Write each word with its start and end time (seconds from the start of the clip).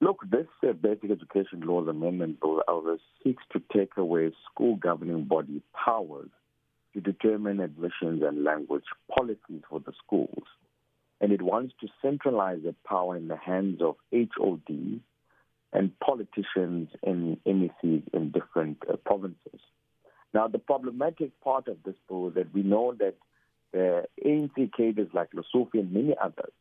Look, 0.00 0.22
this 0.30 0.46
uh, 0.62 0.74
Basic 0.74 1.10
Education 1.10 1.62
Laws 1.62 1.88
Amendment 1.88 2.40
Bill, 2.40 2.62
seeks 3.24 3.42
to 3.52 3.60
take 3.76 3.96
away 3.96 4.32
school 4.50 4.76
governing 4.76 5.24
body 5.24 5.60
powers 5.74 6.30
to 6.94 7.00
determine 7.00 7.58
admissions 7.58 8.22
and 8.22 8.44
language 8.44 8.84
policies 9.12 9.62
for 9.68 9.80
the 9.80 9.92
schools. 10.04 10.44
And 11.20 11.32
it 11.32 11.42
wants 11.42 11.74
to 11.80 11.88
centralize 12.00 12.60
the 12.64 12.76
power 12.86 13.16
in 13.16 13.26
the 13.26 13.36
hands 13.36 13.80
of 13.82 13.96
HODs 14.12 15.00
and 15.72 15.98
politicians 15.98 16.90
in 17.02 17.36
MECs 17.44 18.02
in 18.14 18.30
different 18.32 18.78
uh, 18.88 18.96
provinces. 19.04 19.60
Now, 20.32 20.46
the 20.46 20.60
problematic 20.60 21.38
part 21.40 21.66
of 21.66 21.78
this 21.84 21.96
bill 22.08 22.28
is 22.28 22.34
that 22.34 22.54
we 22.54 22.62
know 22.62 22.94
that 23.00 23.14
the 23.72 24.04
ANC 24.24 24.72
cadres 24.76 25.08
like 25.12 25.30
Lesufi 25.32 25.80
and 25.80 25.92
many 25.92 26.14
others 26.22 26.52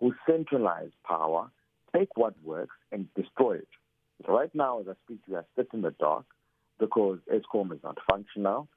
who 0.00 0.14
centralize 0.26 0.90
power 1.06 1.50
take 1.96 2.16
what 2.16 2.34
works 2.44 2.76
and 2.92 3.06
destroy 3.14 3.56
it. 3.56 3.68
So 4.24 4.32
right 4.32 4.54
now, 4.54 4.80
as 4.80 4.86
I 4.88 4.92
speak 5.04 5.24
to 5.26 5.32
you, 5.32 5.38
I 5.38 5.62
in 5.72 5.82
the 5.82 5.92
dark 5.92 6.24
because 6.78 7.18
Eskom 7.32 7.72
is 7.72 7.82
not 7.82 7.98
functional. 8.10 8.68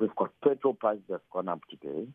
We've 0.00 0.14
got 0.14 0.30
petrol 0.44 0.74
prices 0.74 1.02
that 1.08 1.14
have 1.14 1.30
gone 1.32 1.48
up 1.48 1.60
today. 1.68 2.06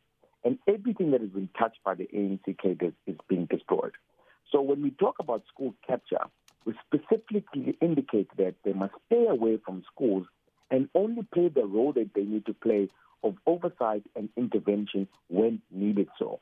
And 0.43 0.59
everything 0.67 1.11
that 1.11 1.21
has 1.21 1.31
been 1.31 1.49
touched 1.57 1.83
by 1.83 1.95
the 1.95 2.07
ANC 2.13 2.57
cadres 2.59 2.93
is 3.07 3.17
being 3.27 3.45
destroyed. 3.45 3.93
So 4.51 4.61
when 4.61 4.83
we 4.83 4.91
talk 4.91 5.15
about 5.19 5.43
school 5.51 5.73
capture, 5.85 6.23
we 6.65 6.73
specifically 6.85 7.77
indicate 7.81 8.29
that 8.37 8.55
they 8.63 8.73
must 8.73 8.93
stay 9.07 9.25
away 9.27 9.57
from 9.65 9.83
schools 9.91 10.27
and 10.71 10.87
only 10.95 11.23
play 11.33 11.49
the 11.49 11.65
role 11.65 11.93
that 11.93 12.11
they 12.15 12.23
need 12.23 12.45
to 12.45 12.53
play 12.53 12.89
of 13.23 13.35
oversight 13.47 14.03
and 14.15 14.29
intervention 14.37 15.07
when 15.29 15.61
needed 15.71 16.07
so. 16.17 16.39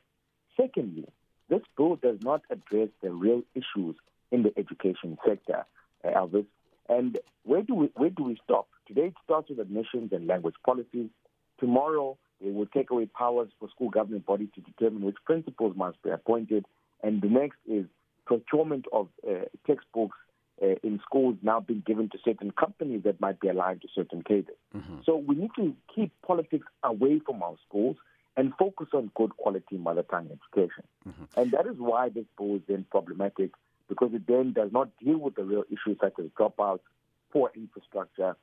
Secondly, 0.60 1.08
this 1.50 1.62
bill 1.78 1.98
does 1.98 2.18
not 2.22 2.42
address 2.50 2.90
the 3.02 3.12
real 3.12 3.44
issues 3.54 3.96
in 4.32 4.44
the 4.44 4.54
education 4.58 5.18
sector, 5.26 5.66
uh, 6.04 6.08
Elvis. 6.08 6.46
And 6.90 7.18
where 7.44 7.62
do 7.62 7.76
we 7.76 7.90
where 7.96 8.10
do 8.10 8.24
we 8.24 8.40
stop? 8.44 8.68
Today 8.88 9.08
it 9.08 9.14
starts 9.24 9.50
with 9.50 9.60
admissions 9.60 10.12
and 10.12 10.28
language 10.28 10.56
policies. 10.66 11.10
Tomorrow 11.60 12.18
they 12.42 12.52
will 12.52 12.66
take 12.66 12.90
away 12.92 13.06
powers 13.06 13.50
for 13.60 13.70
school 13.70 13.90
government 13.90 14.26
bodies 14.26 14.50
to 14.56 14.62
determine 14.62 15.04
which 15.04 15.16
principals 15.26 15.76
must 15.78 16.02
be 16.04 16.10
appointed. 16.10 16.66
And 17.02 17.22
the 17.22 17.30
next 17.30 17.58
is 17.68 17.86
procurement 18.26 18.86
of 18.92 19.08
uh, 19.28 19.46
textbooks 19.68 20.18
uh, 20.62 20.76
in 20.84 21.00
schools 21.06 21.36
now 21.42 21.60
being 21.60 21.84
given 21.86 22.10
to 22.10 22.18
certain 22.24 22.52
companies 22.52 23.04
that 23.04 23.20
might 23.20 23.40
be 23.40 23.48
aligned 23.48 23.82
to 23.82 23.88
certain 23.94 24.24
cadres. 24.24 24.58
Mm-hmm. 24.76 24.98
So 25.06 25.18
we 25.18 25.36
need 25.36 25.52
to 25.58 25.76
keep 25.94 26.12
politics 26.26 26.66
away 26.84 27.20
from 27.26 27.42
our 27.42 27.56
schools 27.68 27.98
and 28.36 28.54
focus 28.58 28.88
on 28.94 29.12
good 29.16 29.36
quality 29.38 29.78
mother 29.78 30.04
tongue 30.04 30.30
education. 30.32 30.84
Mm-hmm. 31.08 31.40
And 31.40 31.52
that 31.52 31.68
is 31.68 31.76
why 31.78 32.10
this 32.10 32.26
bill 32.38 32.56
is 32.56 32.62
then 32.68 32.86
problematic 32.90 33.52
because 33.88 34.12
it 34.14 34.26
then 34.28 34.54
does 34.54 34.72
not 34.72 34.90
deal 35.04 35.18
with 35.18 35.36
the 35.36 35.44
real 35.44 35.64
issues 35.68 35.98
such 36.02 36.14
as 36.20 36.26
dropouts, 36.40 36.80
poor 37.32 37.52
infrastructure, 37.56 38.36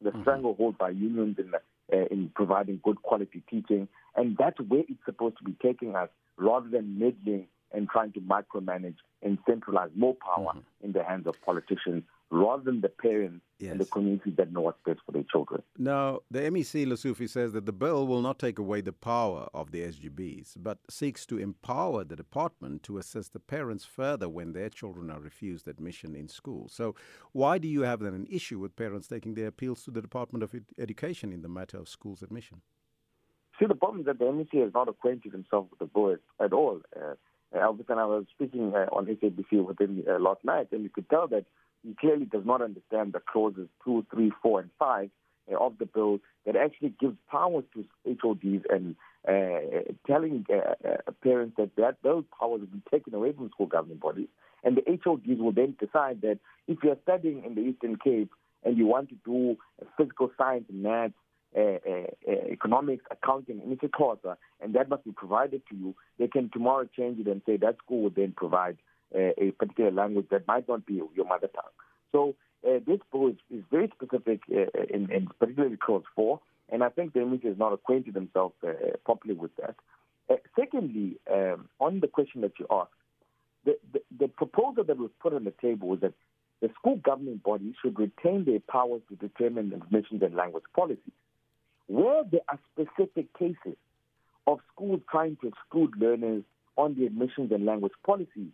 the 0.00 0.10
mm-hmm. 0.10 0.20
stranglehold 0.22 0.78
by 0.78 0.90
unions 0.90 1.36
in, 1.38 1.52
uh, 1.54 2.04
in 2.10 2.30
providing 2.34 2.80
good 2.82 3.02
quality 3.02 3.42
teaching. 3.50 3.88
And 4.14 4.36
that's 4.36 4.60
where 4.60 4.84
it's 4.88 5.04
supposed 5.04 5.38
to 5.38 5.44
be 5.44 5.56
taking 5.62 5.96
us 5.96 6.10
rather 6.36 6.68
than 6.68 6.98
meddling 6.98 7.48
and 7.72 7.88
trying 7.88 8.12
to 8.12 8.20
micromanage 8.20 8.96
and 9.22 9.38
centralize 9.46 9.90
more 9.94 10.14
power 10.14 10.52
mm-hmm. 10.52 10.86
in 10.86 10.92
the 10.92 11.02
hands 11.02 11.26
of 11.26 11.34
politicians 11.44 12.04
rather 12.30 12.62
than 12.62 12.80
the 12.80 12.88
parents 12.88 13.44
yes. 13.58 13.72
and 13.72 13.80
the 13.80 13.86
communities 13.86 14.34
that 14.36 14.52
know 14.52 14.60
what's 14.60 14.78
best 14.84 15.00
for 15.06 15.12
their 15.12 15.24
children. 15.30 15.62
Now, 15.78 16.20
the 16.30 16.40
MEC 16.40 16.86
Lesufi 16.86 17.28
says 17.28 17.52
that 17.52 17.66
the 17.66 17.72
bill 17.72 18.06
will 18.06 18.20
not 18.20 18.38
take 18.38 18.58
away 18.58 18.80
the 18.80 18.92
power 18.92 19.48
of 19.54 19.70
the 19.70 19.82
SGBs, 19.82 20.56
but 20.58 20.78
seeks 20.90 21.24
to 21.26 21.38
empower 21.38 22.04
the 22.04 22.16
department 22.16 22.82
to 22.84 22.98
assist 22.98 23.32
the 23.32 23.40
parents 23.40 23.84
further 23.84 24.28
when 24.28 24.52
their 24.52 24.68
children 24.68 25.10
are 25.10 25.20
refused 25.20 25.68
admission 25.68 26.14
in 26.14 26.28
school. 26.28 26.68
So, 26.68 26.94
why 27.32 27.58
do 27.58 27.68
you 27.68 27.82
have 27.82 28.00
then 28.00 28.14
an 28.14 28.26
issue 28.30 28.58
with 28.58 28.76
parents 28.76 29.08
taking 29.08 29.34
their 29.34 29.46
appeals 29.46 29.82
to 29.84 29.90
the 29.90 30.02
Department 30.02 30.42
of 30.42 30.54
Education 30.78 31.32
in 31.32 31.42
the 31.42 31.48
matter 31.48 31.78
of 31.78 31.88
schools 31.88 32.22
admission? 32.22 32.60
See, 33.58 33.66
the 33.66 33.74
problem 33.74 34.00
is 34.00 34.06
that 34.06 34.18
the 34.18 34.26
MEC 34.26 34.62
has 34.62 34.72
not 34.72 34.88
acquainted 34.88 35.32
himself 35.32 35.66
with 35.70 35.78
the 35.80 35.86
bill 35.86 36.16
at 36.40 36.52
all. 36.52 36.80
Uh, 36.94 37.14
Elvis 37.54 37.88
and 37.88 37.98
I 37.98 38.04
was 38.04 38.26
speaking 38.30 38.72
uh, 38.74 38.86
on 38.92 39.06
SABC 39.06 39.64
with 39.64 39.80
him 39.80 40.04
uh, 40.08 40.18
last 40.18 40.44
night, 40.44 40.68
and 40.70 40.82
you 40.82 40.90
could 40.90 41.08
tell 41.08 41.26
that 41.28 41.46
he 41.88 41.94
clearly 41.94 42.26
does 42.26 42.44
not 42.44 42.60
understand 42.60 43.14
the 43.14 43.20
clauses 43.20 43.66
two, 43.82 44.04
three, 44.12 44.30
four, 44.42 44.60
and 44.60 44.68
5 44.78 45.08
uh, 45.50 45.56
of 45.56 45.78
the 45.78 45.86
bill 45.86 46.18
that 46.44 46.54
actually 46.54 46.92
gives 47.00 47.16
powers 47.30 47.64
to 47.72 47.84
HODs 48.22 48.64
and 48.68 48.94
uh, 49.26 49.92
telling 50.06 50.44
uh, 50.52 50.74
uh, 50.86 51.12
parents 51.22 51.54
that, 51.56 51.70
that 51.76 51.96
those 52.02 52.24
powers 52.38 52.60
will 52.60 52.66
be 52.66 52.82
taken 52.90 53.14
away 53.14 53.32
from 53.32 53.48
school 53.50 53.66
governing 53.66 53.96
bodies. 53.96 54.28
And 54.62 54.76
the 54.76 54.82
HODs 55.02 55.40
will 55.40 55.52
then 55.52 55.76
decide 55.80 56.20
that 56.20 56.38
if 56.66 56.78
you're 56.82 56.98
studying 57.04 57.42
in 57.44 57.54
the 57.54 57.62
Eastern 57.62 57.96
Cape 57.96 58.30
and 58.64 58.76
you 58.76 58.86
want 58.86 59.08
to 59.08 59.14
do 59.24 59.56
physical 59.96 60.30
science, 60.36 60.66
maths, 60.70 61.14
uh, 61.56 61.60
uh, 61.60 62.30
economics, 62.50 63.04
accounting, 63.10 63.62
and 63.62 63.78
isiXhosa, 63.78 64.36
and 64.60 64.74
that 64.74 64.90
must 64.90 65.04
be 65.04 65.12
provided 65.12 65.62
to 65.70 65.74
you, 65.74 65.94
they 66.18 66.28
can 66.28 66.50
tomorrow 66.52 66.86
change 66.94 67.18
it 67.18 67.26
and 67.26 67.40
say 67.46 67.56
that 67.56 67.78
school 67.78 68.02
will 68.02 68.10
then 68.10 68.34
provide 68.36 68.76
uh, 69.14 69.32
a 69.38 69.52
particular 69.52 69.90
language 69.90 70.26
that 70.30 70.46
might 70.46 70.68
not 70.68 70.86
be 70.86 70.94
your 71.14 71.26
mother 71.26 71.48
tongue. 71.48 71.64
So 72.12 72.34
uh, 72.66 72.80
this 72.86 73.00
bill 73.12 73.28
is, 73.28 73.36
is 73.50 73.64
very 73.70 73.90
specific 73.94 74.40
uh, 74.50 74.82
in, 74.92 75.10
in, 75.10 75.28
particularly 75.38 75.76
clause 75.76 76.04
four, 76.14 76.40
and 76.70 76.82
I 76.82 76.88
think 76.88 77.12
the 77.12 77.20
MEC 77.20 77.44
has 77.44 77.58
not 77.58 77.72
acquainted 77.72 78.14
themselves 78.14 78.54
properly 79.04 79.34
with 79.34 79.52
that. 79.56 79.76
secondly, 80.58 81.18
um, 81.32 81.68
on 81.80 82.00
the 82.00 82.08
question 82.08 82.42
that 82.42 82.52
you 82.58 82.66
asked, 82.70 82.90
the, 83.64 83.78
the, 83.92 84.00
the 84.18 84.28
proposal 84.28 84.84
that 84.84 84.98
was 84.98 85.10
put 85.20 85.32
on 85.32 85.44
the 85.44 85.52
table 85.60 85.88
was 85.88 86.00
that 86.00 86.14
the 86.60 86.70
school 86.78 86.96
governing 86.96 87.40
body 87.44 87.74
should 87.80 87.98
retain 87.98 88.44
their 88.44 88.60
powers 88.60 89.02
to 89.08 89.16
determine 89.16 89.72
admissions 89.72 90.22
and 90.22 90.34
language 90.34 90.64
policies. 90.74 91.12
Where 91.86 92.24
there 92.24 92.40
are 92.48 92.58
specific 92.72 93.32
cases 93.38 93.76
of 94.46 94.58
schools 94.72 95.00
trying 95.10 95.36
to 95.42 95.48
exclude 95.48 95.94
learners 95.96 96.42
on 96.76 96.94
the 96.94 97.06
admissions 97.06 97.52
and 97.52 97.64
language 97.64 97.92
policies, 98.04 98.50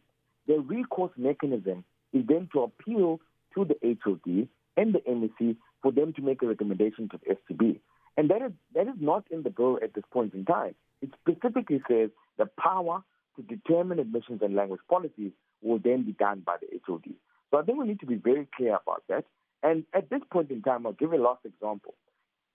the 0.46 0.60
recourse 0.60 1.12
mechanism 1.16 1.84
is 2.12 2.24
then 2.26 2.48
to 2.52 2.62
appeal 2.62 3.20
to 3.54 3.64
the 3.64 3.76
HOD 4.02 4.48
and 4.76 4.94
the 4.94 5.00
MEC 5.00 5.56
for 5.82 5.92
them 5.92 6.12
to 6.14 6.22
make 6.22 6.42
a 6.42 6.46
recommendation 6.46 7.08
to 7.10 7.18
the 7.18 7.34
SGB. 7.34 7.78
And 8.16 8.30
that 8.30 8.42
is, 8.42 8.52
that 8.74 8.86
is 8.86 8.94
not 9.00 9.24
in 9.30 9.42
the 9.42 9.50
bill 9.50 9.78
at 9.82 9.94
this 9.94 10.04
point 10.12 10.34
in 10.34 10.44
time. 10.44 10.74
It 11.02 11.10
specifically 11.20 11.82
says 11.88 12.10
the 12.38 12.46
power 12.58 13.02
to 13.36 13.42
determine 13.42 13.98
admissions 13.98 14.40
and 14.42 14.54
language 14.54 14.80
policies 14.88 15.32
will 15.62 15.78
then 15.78 16.04
be 16.04 16.12
done 16.12 16.42
by 16.44 16.56
the 16.60 16.80
HOD. 16.86 17.14
So 17.50 17.58
I 17.58 17.62
think 17.62 17.78
we 17.78 17.86
need 17.86 18.00
to 18.00 18.06
be 18.06 18.16
very 18.16 18.46
clear 18.56 18.78
about 18.80 19.02
that. 19.08 19.24
And 19.62 19.84
at 19.94 20.10
this 20.10 20.20
point 20.30 20.50
in 20.50 20.62
time, 20.62 20.86
I'll 20.86 20.92
give 20.92 21.12
a 21.12 21.16
last 21.16 21.44
example. 21.44 21.94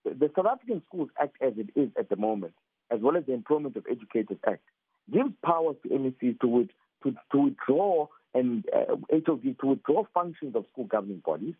The 0.04 0.30
South 0.34 0.46
African 0.46 0.82
Schools 0.88 1.10
Act, 1.20 1.36
as 1.42 1.52
it 1.56 1.68
is 1.78 1.90
at 1.98 2.08
the 2.08 2.16
moment, 2.16 2.54
as 2.90 3.00
well 3.00 3.16
as 3.16 3.24
the 3.26 3.34
Employment 3.34 3.76
of 3.76 3.84
Educators 3.90 4.38
Act, 4.46 4.62
gives 5.12 5.30
powers 5.44 5.76
to 5.82 5.88
MECs 5.88 6.40
to, 6.40 6.68
to, 7.02 7.14
to 7.32 7.38
withdraw 7.38 8.06
and 8.34 8.64
uh, 8.74 8.96
HOD 9.10 9.56
to 9.60 9.66
withdraw 9.66 10.04
functions 10.14 10.54
of 10.54 10.64
school 10.72 10.84
governing 10.84 11.22
bodies. 11.24 11.54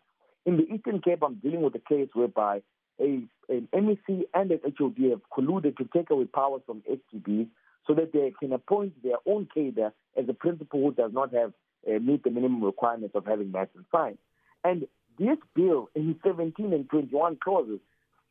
In 0.45 0.57
the 0.57 0.63
Eastern 0.73 1.01
Cape, 1.01 1.21
I'm 1.23 1.35
dealing 1.35 1.61
with 1.61 1.75
a 1.75 1.79
case 1.79 2.09
whereby 2.13 2.61
a, 2.99 3.23
an 3.49 3.67
MEC 3.73 4.23
and 4.33 4.51
an 4.51 4.59
HOD 4.77 5.11
have 5.11 5.21
colluded 5.35 5.77
to 5.77 5.89
take 5.93 6.09
away 6.09 6.25
powers 6.25 6.61
from 6.65 6.81
SGBs 6.89 7.47
so 7.87 7.93
that 7.95 8.13
they 8.13 8.33
can 8.39 8.53
appoint 8.53 8.93
their 9.03 9.17
own 9.25 9.47
cadre 9.53 9.89
as 10.17 10.25
a 10.29 10.33
principal 10.33 10.81
who 10.81 10.93
does 10.93 11.11
not 11.13 11.33
have 11.33 11.53
uh, 11.87 11.99
meet 11.99 12.23
the 12.23 12.29
minimum 12.29 12.63
requirements 12.63 13.15
of 13.15 13.25
having 13.25 13.51
maths 13.51 13.71
and 13.75 13.85
science. 13.91 14.19
And 14.63 14.87
this 15.19 15.37
bill 15.55 15.89
in 15.95 16.15
17 16.23 16.73
and 16.73 16.89
21 16.89 17.37
clauses 17.43 17.79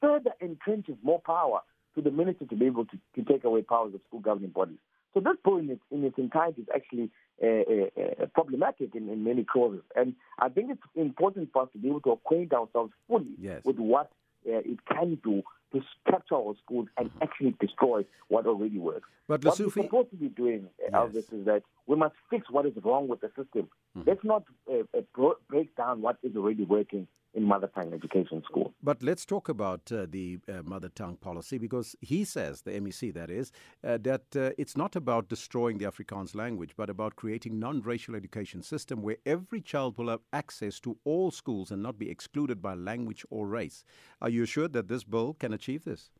further 0.00 0.30
entrenches 0.42 0.96
more 1.02 1.20
power 1.20 1.60
to 1.94 2.00
the 2.00 2.10
minister 2.10 2.46
to 2.46 2.56
be 2.56 2.66
able 2.66 2.86
to, 2.86 2.98
to 3.16 3.22
take 3.22 3.44
away 3.44 3.62
powers 3.62 3.94
of 3.94 4.00
school 4.08 4.20
governing 4.20 4.50
bodies. 4.50 4.78
So 5.14 5.20
this 5.20 5.36
bill 5.44 5.58
in 5.58 5.70
its, 5.70 5.82
in 5.90 6.04
its 6.04 6.18
entirety 6.18 6.62
is 6.62 6.68
actually 6.74 7.10
uh, 7.42 7.46
uh, 7.46 8.22
uh, 8.22 8.26
problematic 8.34 8.94
in, 8.94 9.08
in 9.08 9.24
many 9.24 9.44
clauses. 9.44 9.82
And 9.96 10.14
I 10.38 10.48
think 10.48 10.70
it's 10.70 10.82
important 10.94 11.50
for 11.52 11.62
us 11.62 11.68
to 11.72 11.78
be 11.78 11.88
able 11.88 12.02
to 12.02 12.12
acquaint 12.12 12.52
ourselves 12.52 12.92
fully 13.08 13.34
yes. 13.38 13.62
with 13.64 13.78
what 13.78 14.10
uh, 14.46 14.58
it 14.58 14.78
can 14.86 15.18
do 15.24 15.42
to 15.72 15.80
capture 16.08 16.34
our 16.34 16.54
schools 16.62 16.88
and 16.96 17.10
actually 17.22 17.54
destroy 17.60 18.04
what 18.28 18.46
already 18.46 18.78
works. 18.78 19.08
But 19.28 19.44
what 19.44 19.58
we're 19.58 19.70
supposed 19.70 20.10
to 20.10 20.16
be 20.16 20.28
doing, 20.28 20.68
uh, 20.92 21.06
yes. 21.12 21.24
Elvis, 21.30 21.40
is 21.40 21.46
that 21.46 21.62
we 21.86 21.96
must 21.96 22.14
fix 22.28 22.50
what 22.50 22.66
is 22.66 22.72
wrong 22.82 23.08
with 23.08 23.20
the 23.20 23.28
system. 23.28 23.68
Mm-hmm. 23.96 24.02
Let's 24.06 24.24
not 24.24 24.44
uh, 24.70 25.00
break 25.48 25.74
down 25.76 26.02
what 26.02 26.18
is 26.22 26.36
already 26.36 26.64
working 26.64 27.06
in 27.34 27.44
mother 27.44 27.68
tongue 27.68 27.92
education 27.92 28.42
school. 28.44 28.74
But 28.82 29.02
let's 29.02 29.24
talk 29.24 29.48
about 29.48 29.92
uh, 29.92 30.06
the 30.10 30.38
uh, 30.48 30.62
mother 30.64 30.88
tongue 30.88 31.16
policy 31.16 31.58
because 31.58 31.94
he 32.00 32.24
says, 32.24 32.62
the 32.62 32.72
MEC 32.72 33.14
that 33.14 33.30
is, 33.30 33.52
uh, 33.84 33.98
that 34.02 34.24
uh, 34.34 34.50
it's 34.58 34.76
not 34.76 34.96
about 34.96 35.28
destroying 35.28 35.78
the 35.78 35.84
Afrikaans 35.84 36.34
language, 36.34 36.72
but 36.76 36.90
about 36.90 37.16
creating 37.16 37.58
non-racial 37.58 38.16
education 38.16 38.62
system 38.62 39.02
where 39.02 39.18
every 39.24 39.60
child 39.60 39.96
will 39.96 40.08
have 40.08 40.20
access 40.32 40.80
to 40.80 40.96
all 41.04 41.30
schools 41.30 41.70
and 41.70 41.82
not 41.82 41.98
be 41.98 42.10
excluded 42.10 42.60
by 42.60 42.74
language 42.74 43.24
or 43.30 43.46
race. 43.46 43.84
Are 44.20 44.28
you 44.28 44.42
assured 44.42 44.72
that 44.72 44.88
this 44.88 45.04
bill 45.04 45.34
can 45.34 45.52
achieve 45.60 45.84
this? 45.84 46.10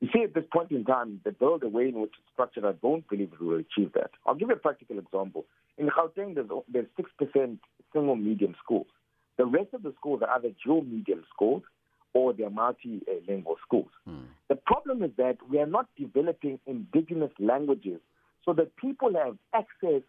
You 0.00 0.08
see, 0.12 0.22
at 0.22 0.34
this 0.34 0.44
point 0.52 0.70
in 0.70 0.84
time, 0.84 1.20
the 1.24 1.32
bill, 1.32 1.58
the 1.58 1.68
way 1.68 1.88
in 1.88 2.00
which 2.00 2.12
it's 2.18 2.32
structured, 2.32 2.64
I 2.64 2.72
don't 2.72 3.06
believe 3.08 3.32
it 3.32 3.40
will 3.40 3.58
achieve 3.58 3.92
that. 3.94 4.10
I'll 4.26 4.34
give 4.34 4.48
you 4.48 4.54
a 4.54 4.58
practical 4.58 4.98
example. 4.98 5.44
In 5.76 5.88
Gauteng, 5.88 6.34
there's, 6.34 6.48
there's 6.72 6.86
6% 6.98 7.58
single 7.92 8.16
medium 8.16 8.54
schools. 8.62 8.86
The 9.36 9.46
rest 9.46 9.74
of 9.74 9.82
the 9.82 9.92
schools 9.98 10.22
are 10.22 10.30
either 10.36 10.50
dual 10.64 10.82
medium 10.82 11.24
schools 11.34 11.62
or 12.12 12.32
they're 12.32 12.50
multilingual 12.50 13.56
schools. 13.62 13.90
Mm. 14.08 14.24
The 14.48 14.56
problem 14.56 15.02
is 15.02 15.10
that 15.16 15.36
we 15.48 15.58
are 15.58 15.66
not 15.66 15.86
developing 15.98 16.58
indigenous 16.66 17.30
languages 17.38 18.00
so 18.44 18.52
that 18.54 18.74
people 18.76 19.12
have 19.22 19.36
access 19.54 20.02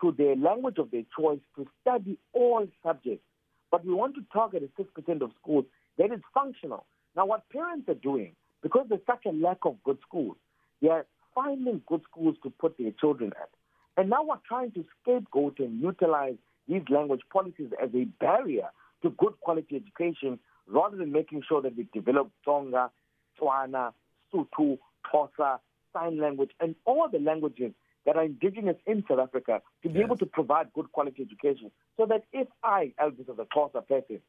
to 0.00 0.14
their 0.16 0.36
language 0.36 0.78
of 0.78 0.90
their 0.90 1.04
choice 1.18 1.40
to 1.56 1.66
study 1.80 2.16
all 2.32 2.66
subjects. 2.84 3.24
But 3.70 3.84
we 3.84 3.92
want 3.92 4.14
to 4.14 4.22
target 4.32 4.62
a 4.62 4.82
6% 4.82 5.22
of 5.22 5.30
schools 5.40 5.64
that 5.98 6.12
is 6.12 6.20
functional. 6.32 6.84
Now, 7.16 7.26
what 7.26 7.48
parents 7.50 7.88
are 7.88 7.94
doing, 7.94 8.34
because 8.62 8.86
there's 8.88 9.00
such 9.06 9.26
a 9.26 9.32
lack 9.32 9.58
of 9.64 9.82
good 9.84 9.98
schools, 10.06 10.36
they 10.80 10.88
are 10.88 11.06
finding 11.34 11.82
good 11.86 12.02
schools 12.10 12.36
to 12.42 12.50
put 12.50 12.76
their 12.78 12.92
children 12.92 13.32
at. 13.40 13.50
And 13.96 14.08
now 14.10 14.22
we're 14.22 14.36
trying 14.46 14.72
to 14.72 14.84
scapegoat 15.02 15.58
and 15.58 15.80
utilize 15.80 16.36
these 16.68 16.82
language 16.88 17.20
policies 17.30 17.70
as 17.82 17.90
a 17.94 18.04
barrier 18.20 18.68
to 19.02 19.10
good 19.10 19.34
quality 19.40 19.76
education 19.76 20.38
rather 20.66 20.96
than 20.96 21.12
making 21.12 21.42
sure 21.48 21.60
that 21.60 21.76
we 21.76 21.86
develop 21.92 22.30
Tsonga, 22.46 22.90
Tswana, 23.38 23.92
Sotho, 24.32 24.78
Xhosa, 25.12 25.58
sign 25.92 26.18
language, 26.18 26.50
and 26.60 26.74
all 26.84 27.08
the 27.10 27.18
languages 27.18 27.72
that 28.06 28.16
are 28.16 28.24
indigenous 28.24 28.76
in 28.86 29.04
South 29.08 29.18
Africa 29.18 29.60
to 29.82 29.88
be 29.88 29.98
yes. 29.98 30.06
able 30.06 30.16
to 30.16 30.26
provide 30.26 30.72
good 30.72 30.90
quality 30.92 31.22
education. 31.22 31.70
So 31.96 32.06
that 32.06 32.24
if 32.32 32.48
I, 32.62 32.92
Elvis, 33.00 33.28
as 33.28 33.38
a 33.38 33.46
Xhosa 33.56 33.86
person, 33.86 34.20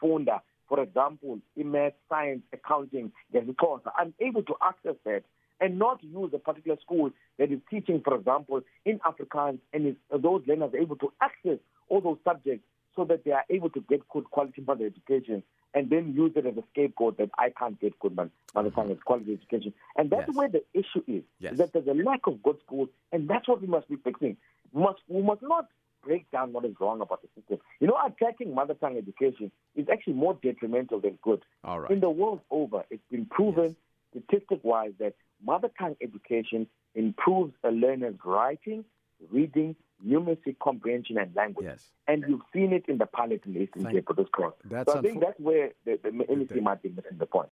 funda, 0.00 0.42
for 0.68 0.80
example, 0.80 1.40
in 1.56 1.70
math, 1.70 1.94
science, 2.08 2.42
accounting, 2.52 3.12
I'm 3.34 4.14
able 4.20 4.42
to 4.42 4.54
access 4.62 4.96
that 5.04 5.22
and 5.60 5.78
not 5.78 6.02
use 6.02 6.30
a 6.34 6.38
particular 6.38 6.78
school 6.80 7.10
that 7.38 7.50
is 7.50 7.58
teaching, 7.70 8.00
for 8.04 8.14
example, 8.14 8.60
in 8.84 9.00
Afrikaans, 9.00 9.58
and 9.72 9.86
is, 9.88 9.94
those 10.10 10.42
learners 10.46 10.72
are 10.74 10.78
able 10.78 10.96
to 10.96 11.12
access 11.20 11.58
all 11.88 12.00
those 12.00 12.18
subjects 12.24 12.64
so 12.94 13.04
that 13.04 13.24
they 13.24 13.32
are 13.32 13.44
able 13.50 13.70
to 13.70 13.80
get 13.88 14.06
good 14.08 14.24
quality 14.24 14.62
mother 14.66 14.86
education 14.86 15.42
and 15.74 15.90
then 15.90 16.14
use 16.14 16.32
it 16.34 16.46
as 16.46 16.56
a 16.56 16.62
scapegoat 16.72 17.18
that 17.18 17.30
I 17.38 17.50
can't 17.50 17.78
get 17.80 17.98
good 17.98 18.16
mother 18.16 18.30
tongue 18.54 18.70
mm-hmm. 18.70 18.92
quality 19.04 19.34
education. 19.34 19.74
And 19.96 20.10
that's 20.10 20.28
yes. 20.28 20.36
where 20.36 20.48
the 20.48 20.64
issue 20.74 21.02
is, 21.06 21.22
yes. 21.38 21.52
is 21.52 21.58
that 21.58 21.72
there's 21.72 21.86
a 21.86 21.94
lack 21.94 22.26
of 22.26 22.42
good 22.42 22.56
schools, 22.64 22.88
and 23.12 23.28
that's 23.28 23.46
what 23.48 23.60
we 23.60 23.66
must 23.66 23.88
be 23.88 23.96
fixing. 23.96 24.36
We 24.72 24.82
must, 24.82 25.00
we 25.08 25.22
must 25.22 25.42
not 25.42 25.68
break 26.02 26.30
down 26.30 26.52
what 26.52 26.64
is 26.64 26.74
wrong 26.80 27.00
about 27.00 27.22
the. 27.22 27.37
You 27.80 27.86
know, 27.86 27.96
attacking 28.04 28.54
mother 28.54 28.74
tongue 28.74 28.96
education 28.96 29.52
is 29.76 29.86
actually 29.90 30.14
more 30.14 30.36
detrimental 30.42 31.00
than 31.00 31.18
good. 31.22 31.42
All 31.62 31.80
right. 31.80 31.90
In 31.90 32.00
the 32.00 32.10
world 32.10 32.40
over, 32.50 32.84
it's 32.90 33.02
been 33.10 33.26
proven 33.26 33.76
yes. 34.14 34.24
statistic-wise 34.24 34.92
that 34.98 35.14
mother 35.44 35.70
tongue 35.78 35.96
education 36.02 36.66
improves 36.94 37.54
a 37.62 37.70
learner's 37.70 38.16
writing, 38.24 38.84
reading, 39.30 39.76
numeracy, 40.04 40.56
comprehension, 40.60 41.18
and 41.18 41.34
language. 41.36 41.66
Yes. 41.66 41.84
And 42.06 42.24
you've 42.26 42.42
seen 42.52 42.72
it 42.72 42.84
in 42.88 42.98
the 42.98 43.06
pilot 43.06 43.42
in 43.46 43.54
the 43.54 43.60
Eastern 43.60 43.86
Cape 43.86 44.06
for 44.06 44.14
isiXhosa. 44.14 44.84
so 44.86 44.98
I 44.98 45.00
think 45.00 45.20
that's 45.20 45.38
where 45.38 45.70
the, 45.84 45.98
the 46.02 46.10
MEC 46.10 46.60
might 46.62 46.82
be 46.82 46.88
missing 46.88 47.18
the 47.18 47.26
point. 47.26 47.50